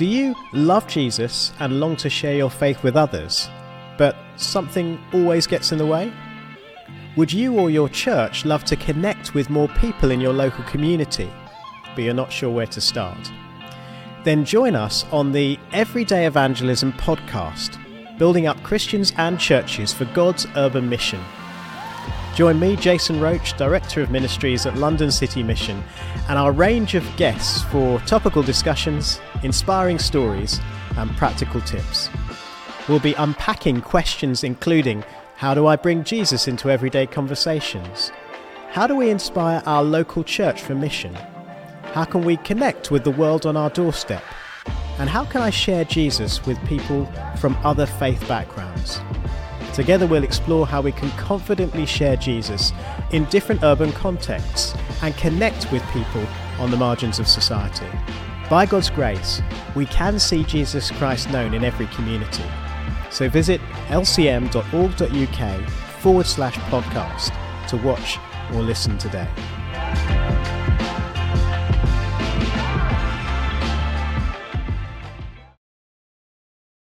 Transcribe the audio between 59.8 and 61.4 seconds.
can see Jesus Christ